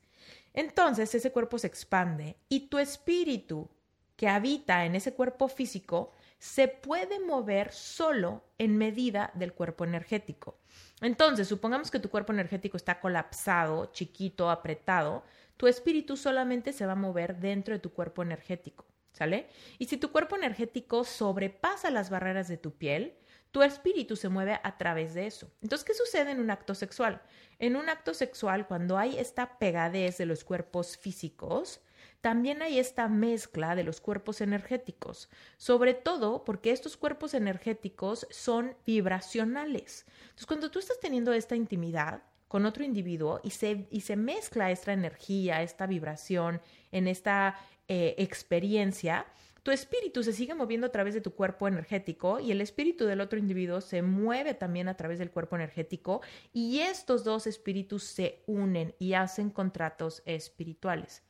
Entonces 0.54 1.12
ese 1.16 1.32
cuerpo 1.32 1.58
se 1.58 1.66
expande 1.66 2.36
y 2.48 2.68
tu 2.68 2.78
espíritu 2.78 3.68
que 4.14 4.28
habita 4.28 4.84
en 4.84 4.94
ese 4.94 5.14
cuerpo 5.14 5.48
físico 5.48 6.12
se 6.38 6.68
puede 6.68 7.20
mover 7.20 7.72
solo 7.72 8.44
en 8.56 8.78
medida 8.78 9.30
del 9.34 9.52
cuerpo 9.52 9.84
energético. 9.84 10.58
Entonces, 11.02 11.48
supongamos 11.48 11.90
que 11.90 11.98
tu 11.98 12.08
cuerpo 12.08 12.32
energético 12.32 12.76
está 12.76 12.98
colapsado, 12.98 13.86
chiquito, 13.92 14.50
apretado, 14.50 15.22
tu 15.60 15.66
espíritu 15.66 16.16
solamente 16.16 16.72
se 16.72 16.86
va 16.86 16.92
a 16.92 16.94
mover 16.94 17.36
dentro 17.36 17.74
de 17.74 17.80
tu 17.80 17.92
cuerpo 17.92 18.22
energético, 18.22 18.86
¿sale? 19.12 19.46
Y 19.78 19.84
si 19.84 19.98
tu 19.98 20.10
cuerpo 20.10 20.34
energético 20.34 21.04
sobrepasa 21.04 21.90
las 21.90 22.08
barreras 22.08 22.48
de 22.48 22.56
tu 22.56 22.78
piel, 22.78 23.18
tu 23.50 23.62
espíritu 23.62 24.16
se 24.16 24.30
mueve 24.30 24.58
a 24.62 24.78
través 24.78 25.12
de 25.12 25.26
eso. 25.26 25.52
Entonces, 25.60 25.84
¿qué 25.84 25.92
sucede 25.92 26.30
en 26.30 26.40
un 26.40 26.50
acto 26.50 26.74
sexual? 26.74 27.20
En 27.58 27.76
un 27.76 27.90
acto 27.90 28.14
sexual, 28.14 28.66
cuando 28.68 28.96
hay 28.96 29.18
esta 29.18 29.58
pegadez 29.58 30.16
de 30.16 30.24
los 30.24 30.44
cuerpos 30.44 30.96
físicos, 30.96 31.82
también 32.22 32.62
hay 32.62 32.78
esta 32.78 33.08
mezcla 33.08 33.76
de 33.76 33.84
los 33.84 34.00
cuerpos 34.00 34.40
energéticos, 34.40 35.28
sobre 35.58 35.92
todo 35.92 36.42
porque 36.42 36.70
estos 36.70 36.96
cuerpos 36.96 37.34
energéticos 37.34 38.26
son 38.30 38.78
vibracionales. 38.86 40.06
Entonces, 40.22 40.46
cuando 40.46 40.70
tú 40.70 40.78
estás 40.78 40.98
teniendo 41.00 41.34
esta 41.34 41.54
intimidad 41.54 42.22
con 42.50 42.66
otro 42.66 42.82
individuo 42.82 43.40
y 43.44 43.50
se, 43.50 43.86
y 43.92 44.00
se 44.00 44.16
mezcla 44.16 44.72
esta 44.72 44.92
energía, 44.92 45.62
esta 45.62 45.86
vibración 45.86 46.60
en 46.90 47.06
esta 47.06 47.56
eh, 47.86 48.16
experiencia, 48.18 49.24
tu 49.62 49.70
espíritu 49.70 50.24
se 50.24 50.32
sigue 50.32 50.56
moviendo 50.56 50.88
a 50.88 50.90
través 50.90 51.14
de 51.14 51.20
tu 51.20 51.32
cuerpo 51.32 51.68
energético 51.68 52.40
y 52.40 52.50
el 52.50 52.60
espíritu 52.60 53.04
del 53.06 53.20
otro 53.20 53.38
individuo 53.38 53.80
se 53.80 54.02
mueve 54.02 54.54
también 54.54 54.88
a 54.88 54.96
través 54.96 55.20
del 55.20 55.30
cuerpo 55.30 55.54
energético 55.54 56.22
y 56.52 56.80
estos 56.80 57.22
dos 57.22 57.46
espíritus 57.46 58.02
se 58.02 58.42
unen 58.48 58.96
y 58.98 59.12
hacen 59.12 59.50
contratos 59.50 60.20
espirituales. 60.26 61.22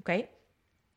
¿Ok? 0.00 0.10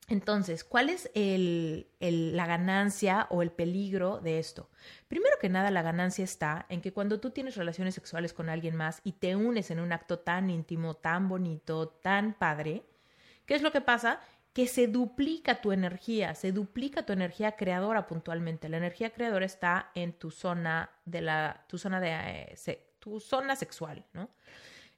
Entonces, 0.09 0.63
¿cuál 0.63 0.89
es 0.89 1.09
la 1.13 2.45
ganancia 2.47 3.27
o 3.29 3.43
el 3.43 3.51
peligro 3.51 4.19
de 4.19 4.39
esto? 4.39 4.69
Primero 5.07 5.37
que 5.39 5.49
nada, 5.49 5.69
la 5.69 5.83
ganancia 5.83 6.23
está 6.23 6.65
en 6.69 6.81
que 6.81 6.91
cuando 6.91 7.19
tú 7.19 7.29
tienes 7.29 7.55
relaciones 7.55 7.93
sexuales 7.93 8.33
con 8.33 8.49
alguien 8.49 8.75
más 8.75 9.01
y 9.03 9.13
te 9.13 9.35
unes 9.35 9.69
en 9.69 9.79
un 9.79 9.93
acto 9.93 10.17
tan 10.17 10.49
íntimo, 10.49 10.95
tan 10.95 11.29
bonito, 11.29 11.87
tan 11.87 12.33
padre, 12.33 12.83
¿qué 13.45 13.53
es 13.53 13.61
lo 13.61 13.71
que 13.71 13.81
pasa? 13.81 14.19
Que 14.51 14.65
se 14.65 14.87
duplica 14.87 15.61
tu 15.61 15.71
energía, 15.71 16.33
se 16.33 16.51
duplica 16.51 17.05
tu 17.05 17.13
energía 17.13 17.51
creadora 17.51 18.07
puntualmente. 18.07 18.67
La 18.67 18.77
energía 18.77 19.11
creadora 19.11 19.45
está 19.45 19.91
en 19.93 20.13
tu 20.13 20.31
zona 20.31 20.89
de 21.05 21.21
la, 21.21 21.65
tu 21.67 21.77
zona 21.77 22.01
de, 22.01 22.55
eh, 22.65 22.93
tu 22.97 23.19
zona 23.19 23.55
sexual, 23.55 24.03
¿no? 24.13 24.31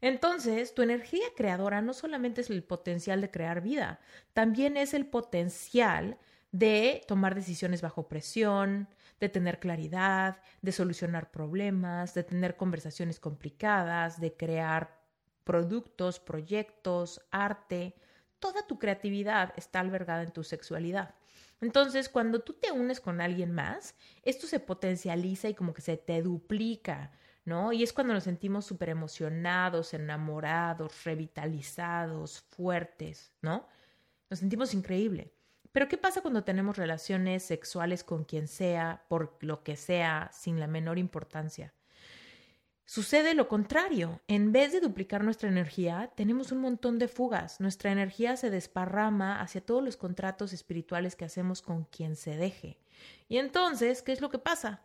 Entonces, 0.01 0.73
tu 0.73 0.81
energía 0.81 1.25
creadora 1.35 1.81
no 1.81 1.93
solamente 1.93 2.41
es 2.41 2.49
el 2.49 2.63
potencial 2.63 3.21
de 3.21 3.31
crear 3.31 3.61
vida, 3.61 3.99
también 4.33 4.77
es 4.77 4.93
el 4.93 5.05
potencial 5.05 6.17
de 6.51 7.03
tomar 7.07 7.35
decisiones 7.35 7.81
bajo 7.81 8.07
presión, 8.09 8.89
de 9.19 9.29
tener 9.29 9.59
claridad, 9.59 10.41
de 10.61 10.71
solucionar 10.71 11.31
problemas, 11.31 12.13
de 12.13 12.23
tener 12.23 12.57
conversaciones 12.57 13.19
complicadas, 13.19 14.19
de 14.19 14.35
crear 14.35 14.99
productos, 15.43 16.19
proyectos, 16.19 17.21
arte. 17.31 17.95
Toda 18.39 18.65
tu 18.67 18.79
creatividad 18.79 19.53
está 19.55 19.79
albergada 19.79 20.23
en 20.23 20.31
tu 20.31 20.43
sexualidad. 20.43 21.15
Entonces, 21.61 22.09
cuando 22.09 22.39
tú 22.39 22.53
te 22.53 22.71
unes 22.71 22.99
con 22.99 23.21
alguien 23.21 23.51
más, 23.51 23.95
esto 24.23 24.47
se 24.47 24.59
potencializa 24.59 25.47
y 25.47 25.53
como 25.53 25.73
que 25.73 25.81
se 25.81 25.95
te 25.95 26.21
duplica. 26.23 27.11
¿No? 27.45 27.73
Y 27.73 27.83
es 27.83 27.93
cuando 27.93 28.13
nos 28.13 28.23
sentimos 28.23 28.65
súper 28.65 28.89
emocionados, 28.89 29.93
enamorados, 29.93 31.03
revitalizados, 31.03 32.41
fuertes, 32.41 33.31
¿no? 33.41 33.67
Nos 34.29 34.39
sentimos 34.39 34.73
increíble. 34.73 35.33
Pero 35.71 35.87
¿qué 35.87 35.97
pasa 35.97 36.21
cuando 36.21 36.43
tenemos 36.43 36.77
relaciones 36.77 37.43
sexuales 37.43 38.03
con 38.03 38.25
quien 38.25 38.47
sea, 38.47 39.05
por 39.07 39.37
lo 39.41 39.63
que 39.63 39.75
sea, 39.75 40.29
sin 40.33 40.59
la 40.59 40.67
menor 40.67 40.97
importancia? 40.99 41.73
Sucede 42.85 43.35
lo 43.35 43.47
contrario. 43.47 44.19
En 44.27 44.51
vez 44.51 44.73
de 44.73 44.81
duplicar 44.81 45.23
nuestra 45.23 45.47
energía, 45.47 46.11
tenemos 46.17 46.51
un 46.51 46.59
montón 46.59 46.99
de 46.99 47.07
fugas. 47.07 47.61
Nuestra 47.61 47.89
energía 47.89 48.35
se 48.35 48.49
desparrama 48.49 49.39
hacia 49.39 49.65
todos 49.65 49.81
los 49.81 49.95
contratos 49.95 50.51
espirituales 50.51 51.15
que 51.15 51.23
hacemos 51.23 51.61
con 51.61 51.85
quien 51.85 52.17
se 52.17 52.35
deje. 52.35 52.79
Y 53.29 53.37
entonces, 53.37 54.01
¿qué 54.01 54.11
es 54.11 54.19
lo 54.19 54.29
que 54.29 54.39
pasa? 54.39 54.81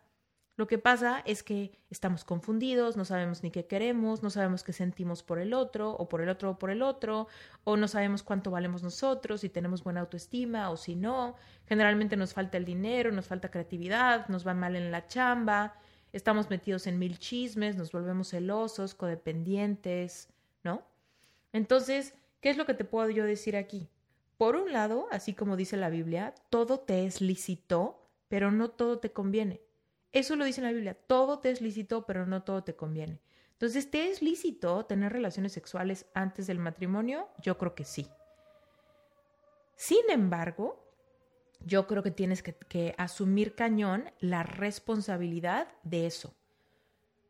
Lo 0.57 0.65
que 0.65 0.79
pasa 0.79 1.21
es 1.25 1.43
que 1.43 1.77
estamos 1.91 2.23
confundidos, 2.23 2.97
no 2.97 3.05
sabemos 3.05 3.43
ni 3.43 3.51
qué 3.51 3.67
queremos, 3.67 4.23
no 4.23 4.31
sabemos 4.31 4.63
qué 4.63 4.73
sentimos 4.73 5.21
por 5.21 5.37
el 5.37 5.53
otro, 5.53 5.91
o 5.91 6.09
por 6.09 6.19
el 6.19 6.29
otro 6.29 6.49
o 6.49 6.57
por 6.57 6.71
el 6.71 6.81
otro, 6.81 7.27
o 7.63 7.77
no 7.77 7.87
sabemos 7.87 8.23
cuánto 8.23 8.49
valemos 8.49 8.81
nosotros, 8.81 9.41
si 9.41 9.49
tenemos 9.49 9.83
buena 9.83 10.01
autoestima 10.01 10.71
o 10.71 10.77
si 10.77 10.95
no. 10.95 11.35
Generalmente 11.67 12.17
nos 12.17 12.33
falta 12.33 12.57
el 12.57 12.65
dinero, 12.65 13.11
nos 13.11 13.27
falta 13.27 13.51
creatividad, 13.51 14.27
nos 14.29 14.47
va 14.47 14.55
mal 14.55 14.75
en 14.75 14.91
la 14.91 15.05
chamba, 15.05 15.75
estamos 16.11 16.49
metidos 16.49 16.87
en 16.87 16.97
mil 16.97 17.19
chismes, 17.19 17.75
nos 17.75 17.91
volvemos 17.91 18.29
celosos, 18.29 18.95
codependientes, 18.95 20.29
¿no? 20.63 20.81
Entonces, 21.53 22.15
¿qué 22.41 22.49
es 22.49 22.57
lo 22.57 22.65
que 22.65 22.73
te 22.73 22.83
puedo 22.83 23.11
yo 23.11 23.25
decir 23.25 23.55
aquí? 23.55 23.89
Por 24.39 24.55
un 24.55 24.73
lado, 24.73 25.07
así 25.11 25.35
como 25.35 25.55
dice 25.55 25.77
la 25.77 25.91
Biblia, 25.91 26.33
todo 26.49 26.79
te 26.79 27.05
es 27.05 27.21
lícito, 27.21 28.09
pero 28.27 28.51
no 28.51 28.71
todo 28.71 28.97
te 28.97 29.11
conviene. 29.11 29.66
Eso 30.17 30.35
lo 30.35 30.45
dice 30.45 30.61
la 30.63 30.71
Biblia. 30.71 30.95
Todo 30.95 31.37
te 31.37 31.51
es 31.51 31.61
lícito, 31.61 32.07
pero 32.07 32.25
no 32.25 32.41
todo 32.41 32.63
te 32.63 32.75
conviene. 32.75 33.21
Entonces, 33.51 33.91
¿te 33.91 34.09
es 34.09 34.23
lícito 34.23 34.83
tener 34.85 35.13
relaciones 35.13 35.51
sexuales 35.51 36.07
antes 36.15 36.47
del 36.47 36.57
matrimonio? 36.57 37.29
Yo 37.39 37.59
creo 37.59 37.75
que 37.75 37.85
sí. 37.85 38.07
Sin 39.75 40.09
embargo, 40.09 40.83
yo 41.63 41.85
creo 41.85 42.01
que 42.01 42.09
tienes 42.09 42.41
que, 42.41 42.55
que, 42.55 42.95
asumir 42.97 43.53
cañón 43.53 44.11
la 44.19 44.41
responsabilidad 44.41 45.67
de 45.83 46.07
eso. 46.07 46.33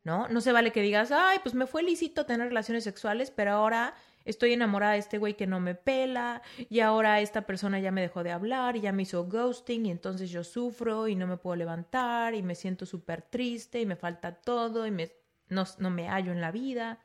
¿No? 0.05 0.29
No 0.29 0.39
se 0.39 0.53
vale 0.53 0.71
que 0.71 0.81
digas, 0.81 1.11
ay, 1.11 1.39
pues 1.43 1.55
me 1.55 1.67
fue 1.67 1.83
lícito 1.83 2.25
tener 2.25 2.47
relaciones 2.47 2.85
sexuales, 2.85 3.31
pero 3.31 3.51
ahora 3.51 3.95
estoy 4.27 4.53
enamorada 4.53 4.93
de 4.93 4.99
este 4.99 5.17
güey 5.17 5.35
que 5.35 5.47
no 5.47 5.59
me 5.59 5.73
pela 5.73 6.41
y 6.69 6.81
ahora 6.81 7.21
esta 7.21 7.41
persona 7.47 7.79
ya 7.79 7.91
me 7.91 8.01
dejó 8.01 8.23
de 8.23 8.31
hablar 8.31 8.75
y 8.75 8.81
ya 8.81 8.91
me 8.91 9.03
hizo 9.03 9.25
ghosting 9.25 9.85
y 9.85 9.91
entonces 9.91 10.29
yo 10.29 10.43
sufro 10.43 11.07
y 11.07 11.15
no 11.15 11.25
me 11.25 11.37
puedo 11.37 11.55
levantar 11.55 12.35
y 12.35 12.43
me 12.43 12.53
siento 12.53 12.85
súper 12.85 13.21
triste 13.21 13.81
y 13.81 13.85
me 13.85 13.95
falta 13.95 14.33
todo 14.35 14.85
y 14.85 14.91
me, 14.91 15.11
no, 15.49 15.63
no 15.79 15.89
me 15.89 16.07
hallo 16.07 16.31
en 16.31 16.41
la 16.41 16.51
vida. 16.51 16.99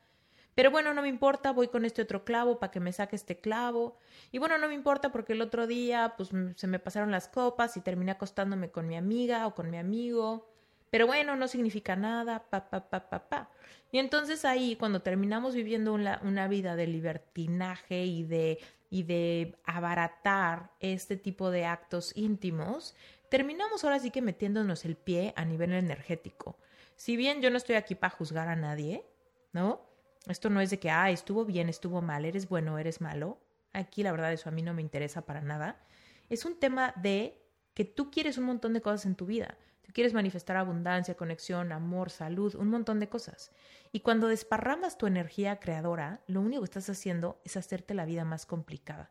Pero 0.54 0.70
bueno, 0.70 0.92
no 0.92 1.00
me 1.00 1.08
importa, 1.08 1.52
voy 1.52 1.68
con 1.68 1.86
este 1.86 2.02
otro 2.02 2.24
clavo 2.24 2.58
para 2.58 2.70
que 2.70 2.80
me 2.80 2.92
saque 2.92 3.16
este 3.16 3.40
clavo. 3.40 3.96
Y 4.32 4.38
bueno, 4.38 4.58
no 4.58 4.68
me 4.68 4.74
importa 4.74 5.10
porque 5.10 5.32
el 5.32 5.40
otro 5.40 5.66
día 5.66 6.14
pues 6.16 6.30
se 6.56 6.66
me 6.66 6.78
pasaron 6.78 7.10
las 7.10 7.28
copas 7.28 7.76
y 7.76 7.80
terminé 7.80 8.12
acostándome 8.12 8.70
con 8.70 8.86
mi 8.86 8.96
amiga 8.96 9.46
o 9.46 9.54
con 9.54 9.70
mi 9.70 9.78
amigo. 9.78 10.51
Pero 10.92 11.06
bueno, 11.06 11.36
no 11.36 11.48
significa 11.48 11.96
nada, 11.96 12.50
pa, 12.50 12.68
pa, 12.68 12.90
pa, 12.90 13.08
pa, 13.08 13.26
pa. 13.26 13.50
Y 13.90 13.98
entonces 13.98 14.44
ahí, 14.44 14.76
cuando 14.76 15.00
terminamos 15.00 15.54
viviendo 15.54 15.94
una, 15.94 16.20
una 16.22 16.48
vida 16.48 16.76
de 16.76 16.86
libertinaje 16.86 18.04
y 18.04 18.24
de, 18.24 18.58
y 18.90 19.04
de 19.04 19.56
abaratar 19.64 20.70
este 20.80 21.16
tipo 21.16 21.50
de 21.50 21.64
actos 21.64 22.12
íntimos, 22.14 22.94
terminamos 23.30 23.84
ahora 23.84 24.00
sí 24.00 24.10
que 24.10 24.20
metiéndonos 24.20 24.84
el 24.84 24.96
pie 24.96 25.32
a 25.34 25.46
nivel 25.46 25.72
energético. 25.72 26.58
Si 26.94 27.16
bien 27.16 27.40
yo 27.40 27.48
no 27.48 27.56
estoy 27.56 27.76
aquí 27.76 27.94
para 27.94 28.14
juzgar 28.14 28.48
a 28.48 28.56
nadie, 28.56 29.06
¿no? 29.54 29.80
Esto 30.26 30.50
no 30.50 30.60
es 30.60 30.68
de 30.68 30.78
que, 30.78 30.90
ah, 30.90 31.10
estuvo 31.10 31.46
bien, 31.46 31.70
estuvo 31.70 32.02
mal, 32.02 32.26
eres 32.26 32.50
bueno, 32.50 32.78
eres 32.78 33.00
malo. 33.00 33.38
aquí 33.72 34.02
la 34.02 34.12
verdad 34.12 34.30
eso 34.30 34.50
a 34.50 34.52
mí 34.52 34.60
no 34.60 34.74
me 34.74 34.82
interesa 34.82 35.24
para 35.24 35.40
nada, 35.40 35.80
es 36.28 36.44
un 36.44 36.60
tema 36.60 36.92
de 36.96 37.42
que 37.72 37.86
tú 37.86 38.10
quieres 38.10 38.36
un 38.36 38.44
montón 38.44 38.74
de 38.74 38.82
cosas 38.82 39.06
en 39.06 39.14
tu 39.14 39.24
vida. 39.24 39.56
Tú 39.82 39.92
quieres 39.92 40.14
manifestar 40.14 40.56
abundancia, 40.56 41.16
conexión, 41.16 41.72
amor, 41.72 42.10
salud, 42.10 42.54
un 42.54 42.68
montón 42.68 43.00
de 43.00 43.08
cosas. 43.08 43.52
Y 43.92 44.00
cuando 44.00 44.28
desparramas 44.28 44.96
tu 44.96 45.06
energía 45.06 45.60
creadora, 45.60 46.20
lo 46.26 46.40
único 46.40 46.62
que 46.62 46.66
estás 46.66 46.88
haciendo 46.88 47.40
es 47.44 47.56
hacerte 47.56 47.94
la 47.94 48.04
vida 48.04 48.24
más 48.24 48.46
complicada. 48.46 49.10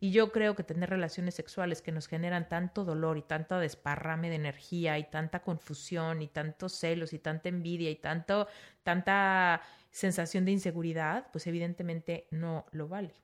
Y 0.00 0.10
yo 0.10 0.32
creo 0.32 0.54
que 0.54 0.62
tener 0.62 0.90
relaciones 0.90 1.34
sexuales 1.34 1.82
que 1.82 1.92
nos 1.92 2.06
generan 2.06 2.48
tanto 2.48 2.84
dolor 2.84 3.18
y 3.18 3.22
tanto 3.22 3.58
desparrame 3.58 4.30
de 4.30 4.36
energía 4.36 4.98
y 4.98 5.10
tanta 5.10 5.42
confusión 5.42 6.22
y 6.22 6.28
tantos 6.28 6.72
celos 6.72 7.12
y 7.12 7.18
tanta 7.18 7.48
envidia 7.48 7.90
y 7.90 7.96
tanto, 7.96 8.48
tanta 8.82 9.62
sensación 9.90 10.44
de 10.44 10.52
inseguridad, 10.52 11.28
pues 11.32 11.46
evidentemente 11.46 12.26
no 12.30 12.66
lo 12.72 12.88
vale. 12.88 13.14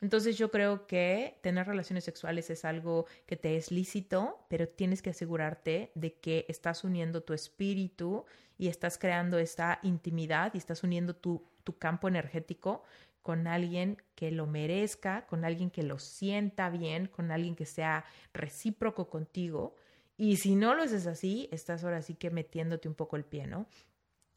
Entonces 0.00 0.38
yo 0.38 0.50
creo 0.50 0.86
que 0.86 1.38
tener 1.42 1.66
relaciones 1.66 2.04
sexuales 2.04 2.48
es 2.50 2.64
algo 2.64 3.06
que 3.26 3.36
te 3.36 3.56
es 3.56 3.70
lícito, 3.70 4.46
pero 4.48 4.66
tienes 4.68 5.02
que 5.02 5.10
asegurarte 5.10 5.92
de 5.94 6.14
que 6.14 6.46
estás 6.48 6.84
uniendo 6.84 7.22
tu 7.22 7.34
espíritu 7.34 8.24
y 8.56 8.68
estás 8.68 8.96
creando 8.96 9.38
esta 9.38 9.78
intimidad 9.82 10.52
y 10.54 10.58
estás 10.58 10.82
uniendo 10.82 11.14
tu, 11.14 11.44
tu 11.64 11.78
campo 11.78 12.08
energético 12.08 12.82
con 13.22 13.46
alguien 13.46 14.02
que 14.14 14.30
lo 14.30 14.46
merezca, 14.46 15.26
con 15.26 15.44
alguien 15.44 15.70
que 15.70 15.82
lo 15.82 15.98
sienta 15.98 16.70
bien, 16.70 17.06
con 17.06 17.30
alguien 17.30 17.54
que 17.54 17.66
sea 17.66 18.04
recíproco 18.32 19.08
contigo. 19.10 19.76
Y 20.16 20.36
si 20.36 20.56
no 20.56 20.74
lo 20.74 20.82
haces 20.82 21.06
así, 21.06 21.48
estás 21.52 21.84
ahora 21.84 22.02
sí 22.02 22.14
que 22.14 22.30
metiéndote 22.30 22.88
un 22.88 22.94
poco 22.94 23.16
el 23.16 23.24
pie, 23.24 23.46
¿no? 23.46 23.66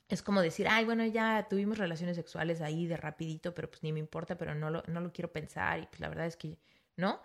Es 0.10 0.22
como 0.22 0.42
decir, 0.42 0.68
ay, 0.70 0.86
bueno, 0.86 1.06
ya 1.06 1.48
tuvimos 1.50 1.78
relaciones 1.78 2.16
sexuales 2.16 2.62
ahí 2.62 2.86
de 2.88 2.98
rapidito, 2.98 3.54
pero 3.54 3.70
pues 3.70 3.84
ni 3.84 3.92
me 3.94 4.00
importa, 4.00 4.38
pero 4.38 4.54
no 4.54 4.70
lo, 4.70 4.84
no 4.88 5.02
lo 5.02 5.12
quiero 5.12 5.32
pensar 5.32 5.80
y 5.80 5.88
pues 5.88 6.00
la 6.00 6.10
verdad 6.10 6.28
es 6.28 6.38
que, 6.38 6.60
¿no? 6.98 7.22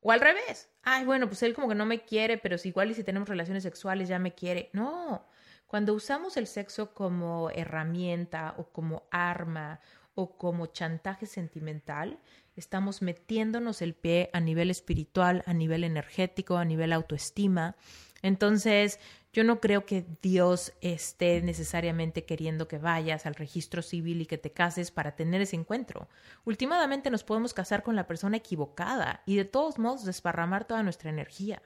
O 0.00 0.12
al 0.12 0.20
revés, 0.20 0.70
ay, 0.82 1.04
bueno, 1.04 1.26
pues 1.26 1.42
él 1.42 1.54
como 1.54 1.68
que 1.68 1.74
no 1.74 1.84
me 1.84 2.04
quiere, 2.04 2.38
pero 2.38 2.56
si 2.56 2.68
igual 2.68 2.90
y 2.90 2.94
si 2.94 3.04
tenemos 3.04 3.28
relaciones 3.28 3.62
sexuales 3.62 4.08
ya 4.08 4.18
me 4.18 4.34
quiere. 4.34 4.70
No, 4.72 5.26
cuando 5.66 5.94
usamos 5.94 6.36
el 6.36 6.46
sexo 6.46 6.94
como 6.94 7.50
herramienta 7.50 8.54
o 8.56 8.72
como 8.72 9.04
arma 9.10 9.80
o 10.14 10.36
como 10.38 10.66
chantaje 10.66 11.26
sentimental, 11.26 12.18
estamos 12.56 13.02
metiéndonos 13.02 13.82
el 13.82 13.94
pie 13.94 14.30
a 14.32 14.40
nivel 14.40 14.70
espiritual, 14.70 15.42
a 15.46 15.52
nivel 15.52 15.84
energético, 15.84 16.56
a 16.56 16.64
nivel 16.64 16.92
autoestima. 16.92 17.76
Entonces, 18.22 18.98
yo 19.32 19.44
no 19.44 19.60
creo 19.60 19.86
que 19.86 20.04
Dios 20.22 20.72
esté 20.80 21.40
necesariamente 21.40 22.24
queriendo 22.24 22.66
que 22.66 22.78
vayas 22.78 23.26
al 23.26 23.36
registro 23.36 23.80
civil 23.80 24.20
y 24.20 24.26
que 24.26 24.38
te 24.38 24.52
cases 24.52 24.90
para 24.90 25.14
tener 25.14 25.40
ese 25.40 25.56
encuentro. 25.56 26.08
Últimamente 26.44 27.10
nos 27.10 27.22
podemos 27.22 27.54
casar 27.54 27.82
con 27.82 27.94
la 27.94 28.08
persona 28.08 28.38
equivocada 28.38 29.22
y 29.26 29.36
de 29.36 29.44
todos 29.44 29.78
modos 29.78 30.04
desparramar 30.04 30.66
toda 30.66 30.82
nuestra 30.82 31.10
energía. 31.10 31.62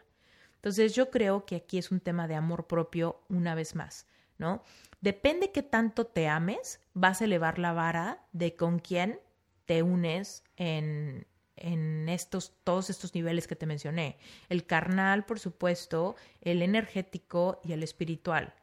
Entonces 0.56 0.94
yo 0.94 1.10
creo 1.10 1.46
que 1.46 1.56
aquí 1.56 1.78
es 1.78 1.90
un 1.90 2.00
tema 2.00 2.28
de 2.28 2.34
amor 2.34 2.66
propio 2.66 3.22
una 3.28 3.54
vez 3.54 3.74
más, 3.74 4.06
¿no? 4.38 4.62
Depende 5.00 5.52
qué 5.52 5.62
tanto 5.62 6.06
te 6.06 6.28
ames, 6.28 6.80
vas 6.92 7.20
a 7.20 7.24
elevar 7.24 7.58
la 7.58 7.72
vara 7.72 8.24
de 8.32 8.56
con 8.56 8.78
quién 8.78 9.20
te 9.66 9.82
unes 9.82 10.42
en, 10.56 11.26
en 11.56 12.08
estos, 12.08 12.52
todos 12.64 12.90
estos 12.90 13.14
niveles 13.14 13.46
que 13.46 13.56
te 13.56 13.66
mencioné. 13.66 14.18
El 14.48 14.66
carnal, 14.66 15.24
por 15.24 15.38
supuesto, 15.38 16.16
el 16.40 16.62
energético 16.62 17.60
y 17.64 17.72
el 17.72 17.82
espiritual. 17.82 18.54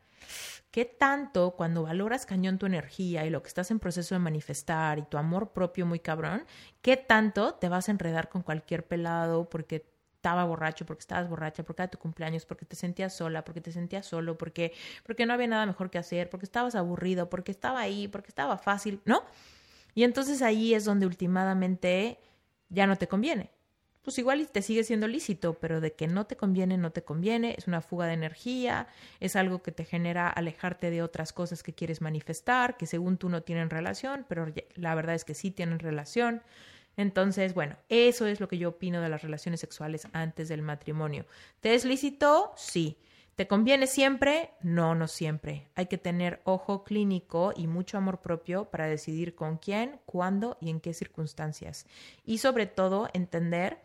¿Qué 0.72 0.86
tanto 0.86 1.52
cuando 1.52 1.84
valoras 1.84 2.26
cañón 2.26 2.58
tu 2.58 2.66
energía 2.66 3.26
y 3.26 3.30
lo 3.30 3.42
que 3.42 3.50
estás 3.50 3.72
en 3.72 3.80
proceso 3.80 4.16
de 4.16 4.20
manifestar 4.20 5.00
y 5.00 5.04
tu 5.04 5.18
amor 5.18 5.52
propio 5.52 5.86
muy 5.86 6.00
cabrón, 6.00 6.46
qué 6.82 6.96
tanto 6.96 7.56
te 7.56 7.68
vas 7.68 7.90
a 7.90 7.92
enredar 7.92 8.30
con 8.30 8.42
cualquier 8.42 8.88
pelado 8.88 9.50
porque 9.50 9.86
estaba 10.16 10.46
borracho, 10.46 10.86
porque 10.86 11.02
estabas 11.02 11.28
borracha, 11.28 11.64
porque 11.64 11.82
era 11.82 11.92
tu 11.92 11.98
cumpleaños, 11.98 12.46
porque 12.46 12.66
te 12.66 12.76
sentías 12.76 13.14
sola, 13.14 13.44
porque 13.44 13.60
te 13.60 13.72
sentías 13.72 14.06
solo, 14.06 14.38
porque, 14.38 14.72
porque 15.04 15.26
no 15.26 15.34
había 15.34 15.48
nada 15.48 15.66
mejor 15.66 15.90
que 15.90 15.98
hacer, 15.98 16.30
porque 16.30 16.46
estabas 16.46 16.76
aburrido, 16.76 17.28
porque 17.28 17.52
estaba 17.52 17.82
ahí, 17.82 18.08
porque 18.08 18.30
estaba 18.30 18.58
fácil, 18.60 19.02
¿no? 19.04 19.24
Y 19.96 20.04
entonces 20.04 20.44
ahí 20.44 20.76
es 20.76 20.86
donde 20.86 21.08
últimamente 21.08 22.20
ya 22.72 22.88
no 22.88 22.96
te 22.96 23.08
conviene. 23.08 23.52
Pues 24.02 24.18
igual 24.18 24.50
te 24.50 24.64
sigue 24.64 24.84
siendo 24.84 25.08
lícito, 25.08 25.54
pero 25.60 25.80
de 25.80 25.94
que 25.94 26.08
no 26.08 26.26
te 26.26 26.36
conviene, 26.36 26.76
no 26.78 26.92
te 26.92 27.04
conviene, 27.04 27.54
es 27.56 27.68
una 27.68 27.82
fuga 27.82 28.08
de 28.08 28.14
energía, 28.14 28.88
es 29.20 29.36
algo 29.36 29.62
que 29.62 29.72
te 29.72 29.86
genera 29.86 30.28
alejarte 30.28 30.90
de 30.90 31.04
otras 31.04 31.34
cosas 31.34 31.62
que 31.62 31.74
quieres 31.74 32.02
manifestar, 32.02 32.78
que 32.78 32.88
según 32.88 33.18
tú 33.18 33.30
no 33.30 33.44
tienen 33.44 33.70
relación, 33.70 34.26
pero 34.28 34.52
la 34.74 34.96
verdad 34.96 35.14
es 35.14 35.24
que 35.24 35.36
sí 35.36 35.52
tienen 35.52 35.78
relación. 35.78 36.42
Entonces, 36.98 37.54
bueno, 37.54 37.78
eso 37.90 38.26
es 38.26 38.40
lo 38.40 38.48
que 38.48 38.58
yo 38.58 38.70
opino 38.70 39.02
de 39.02 39.10
las 39.10 39.22
relaciones 39.22 39.60
sexuales 39.60 40.08
antes 40.14 40.50
del 40.50 40.64
matrimonio. 40.64 41.28
¿Te 41.60 41.76
es 41.76 41.86
lícito? 41.86 42.54
Sí. 42.58 42.98
¿Te 43.42 43.48
conviene 43.48 43.88
siempre? 43.88 44.52
No, 44.62 44.94
no 44.94 45.08
siempre. 45.08 45.68
Hay 45.74 45.88
que 45.88 45.98
tener 45.98 46.42
ojo 46.44 46.84
clínico 46.84 47.54
y 47.56 47.66
mucho 47.66 47.98
amor 47.98 48.22
propio 48.22 48.66
para 48.66 48.86
decidir 48.86 49.34
con 49.34 49.58
quién, 49.58 50.00
cuándo 50.06 50.60
y 50.62 50.70
en 50.70 50.80
qué 50.80 50.94
circunstancias. 50.94 51.88
Y 52.24 52.38
sobre 52.38 52.68
todo 52.68 53.10
entender 53.14 53.82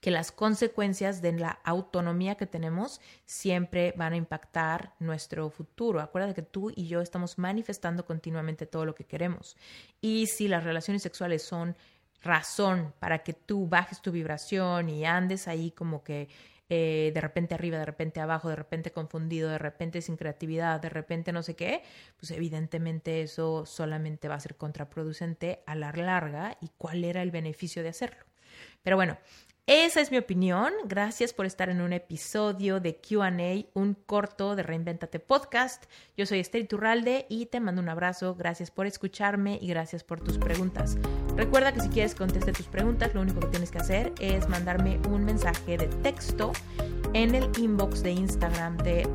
que 0.00 0.10
las 0.10 0.32
consecuencias 0.32 1.22
de 1.22 1.34
la 1.34 1.60
autonomía 1.62 2.34
que 2.34 2.48
tenemos 2.48 3.00
siempre 3.26 3.94
van 3.96 4.14
a 4.14 4.16
impactar 4.16 4.94
nuestro 4.98 5.50
futuro. 5.50 6.00
Acuérdate 6.00 6.34
que 6.34 6.42
tú 6.42 6.72
y 6.74 6.88
yo 6.88 7.00
estamos 7.00 7.38
manifestando 7.38 8.04
continuamente 8.04 8.66
todo 8.66 8.84
lo 8.84 8.96
que 8.96 9.04
queremos. 9.04 9.56
Y 10.00 10.26
si 10.26 10.48
las 10.48 10.64
relaciones 10.64 11.04
sexuales 11.04 11.44
son 11.44 11.76
razón 12.24 12.92
para 12.98 13.22
que 13.22 13.34
tú 13.34 13.68
bajes 13.68 14.02
tu 14.02 14.10
vibración 14.10 14.88
y 14.88 15.04
andes 15.04 15.46
ahí 15.46 15.70
como 15.70 16.02
que 16.02 16.28
eh, 16.76 17.12
de 17.14 17.20
repente 17.20 17.54
arriba, 17.54 17.78
de 17.78 17.84
repente 17.84 18.20
abajo, 18.20 18.48
de 18.48 18.56
repente 18.56 18.90
confundido, 18.90 19.48
de 19.48 19.58
repente 19.58 20.02
sin 20.02 20.16
creatividad, 20.16 20.80
de 20.80 20.88
repente 20.88 21.30
no 21.30 21.44
sé 21.44 21.54
qué, 21.54 21.84
pues 22.18 22.32
evidentemente 22.32 23.22
eso 23.22 23.64
solamente 23.64 24.26
va 24.26 24.34
a 24.34 24.40
ser 24.40 24.56
contraproducente 24.56 25.62
a 25.66 25.76
la 25.76 25.92
larga 25.92 26.58
y 26.60 26.70
cuál 26.76 27.04
era 27.04 27.22
el 27.22 27.30
beneficio 27.30 27.84
de 27.84 27.90
hacerlo. 27.90 28.24
Pero 28.82 28.96
bueno, 28.96 29.16
esa 29.68 30.00
es 30.00 30.10
mi 30.10 30.18
opinión. 30.18 30.72
Gracias 30.86 31.32
por 31.32 31.46
estar 31.46 31.68
en 31.68 31.80
un 31.80 31.92
episodio 31.92 32.80
de 32.80 32.96
QA, 32.96 33.30
un 33.74 33.94
corto 33.94 34.56
de 34.56 34.64
Reinventate 34.64 35.20
Podcast. 35.20 35.84
Yo 36.16 36.26
soy 36.26 36.40
Esther 36.40 36.66
Turralde 36.66 37.26
y 37.28 37.46
te 37.46 37.60
mando 37.60 37.80
un 37.80 37.88
abrazo. 37.88 38.34
Gracias 38.34 38.72
por 38.72 38.86
escucharme 38.86 39.60
y 39.62 39.68
gracias 39.68 40.02
por 40.02 40.20
tus 40.20 40.38
preguntas. 40.38 40.98
Recuerda 41.36 41.72
que 41.72 41.80
si 41.80 41.88
quieres 41.88 42.14
contestar 42.14 42.54
tus 42.54 42.66
preguntas, 42.66 43.12
lo 43.14 43.20
único 43.20 43.40
que 43.40 43.48
tienes 43.48 43.70
que 43.70 43.78
hacer 43.78 44.12
es 44.20 44.48
mandarme 44.48 45.00
un 45.10 45.24
mensaje 45.24 45.76
de 45.76 45.86
texto 45.86 46.52
en 47.14 47.34
el 47.34 47.48
inbox 47.58 48.02
de 48.02 48.10
Instagram 48.10 48.76
de 48.78 49.08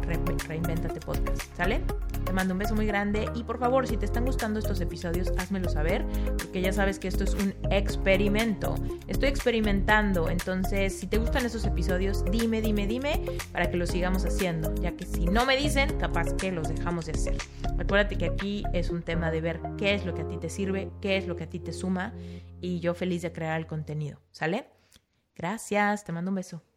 Reinventate 0.47 0.99
Podcast. 1.01 1.41
¿Sale? 1.55 1.81
Te 2.25 2.33
mando 2.33 2.53
un 2.53 2.59
beso 2.59 2.75
muy 2.75 2.85
grande 2.85 3.29
y 3.35 3.43
por 3.43 3.59
favor, 3.59 3.87
si 3.87 3.97
te 3.97 4.05
están 4.05 4.25
gustando 4.25 4.59
estos 4.59 4.79
episodios, 4.81 5.31
házmelo 5.37 5.69
saber, 5.69 6.05
porque 6.37 6.61
ya 6.61 6.71
sabes 6.71 6.97
que 6.99 7.07
esto 7.07 7.23
es 7.23 7.33
un 7.33 7.53
experimento. 7.71 8.75
Estoy 9.07 9.29
experimentando, 9.29 10.29
entonces 10.29 10.97
si 10.97 11.07
te 11.07 11.17
gustan 11.17 11.45
esos 11.45 11.65
episodios, 11.65 12.23
dime, 12.31 12.61
dime, 12.61 12.87
dime 12.87 13.25
para 13.51 13.69
que 13.69 13.77
los 13.77 13.89
sigamos 13.89 14.25
haciendo, 14.25 14.73
ya 14.75 14.95
que 14.95 15.05
si 15.05 15.25
no 15.25 15.45
me 15.45 15.57
dicen, 15.57 15.97
capaz 15.97 16.33
que 16.33 16.51
los 16.51 16.69
dejamos 16.69 17.07
de 17.07 17.13
hacer. 17.13 17.37
Acuérdate 17.79 18.17
que 18.17 18.25
aquí 18.25 18.63
es 18.73 18.91
un 18.91 19.01
tema 19.01 19.31
de 19.31 19.41
ver 19.41 19.59
qué 19.77 19.93
es 19.93 20.05
lo 20.05 20.13
que 20.13 20.21
a 20.21 20.27
ti 20.27 20.37
te 20.37 20.49
sirve, 20.49 20.91
qué 21.01 21.17
es 21.17 21.27
lo 21.27 21.35
que 21.35 21.45
a 21.45 21.49
ti 21.49 21.59
te 21.59 21.73
suma 21.73 22.13
y 22.61 22.79
yo 22.79 22.93
feliz 22.93 23.23
de 23.23 23.33
crear 23.33 23.59
el 23.59 23.67
contenido, 23.67 24.21
¿sale? 24.31 24.67
Gracias, 25.35 26.03
te 26.03 26.11
mando 26.11 26.29
un 26.29 26.35
beso. 26.35 26.68